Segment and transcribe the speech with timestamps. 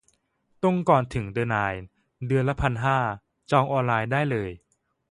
[0.61, 1.85] ตรงก่อนถึงเดอะไนน์
[2.27, 2.99] เดือนละพันห้า
[3.51, 4.49] จองออนไลน์ได้เลย